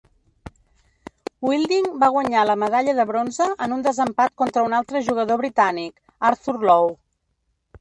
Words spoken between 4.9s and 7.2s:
jugador britànic, Arthur Lowe.